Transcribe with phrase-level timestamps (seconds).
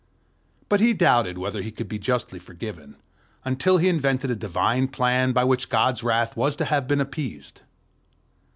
[0.67, 2.95] But he doubted whether he could be justly forgiven,
[3.45, 7.61] until he invented a divine Plan by which God's wrath was to have been appeased.